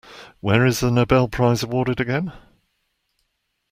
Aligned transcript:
Where 0.39 0.65
is 0.65 0.79
the 0.79 0.89
Nobel 0.89 1.27
Prize 1.27 1.61
awarded 1.61 1.99
again? 1.99 2.33